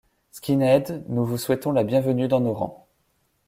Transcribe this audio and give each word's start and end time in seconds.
Skinheads, 0.31 1.03
nous 1.09 1.23
vous 1.23 1.37
souhaitons 1.37 1.71
la 1.71 1.83
bienvenue 1.83 2.27
dans 2.27 2.39
nos 2.41 2.55
rangs. 2.55 2.87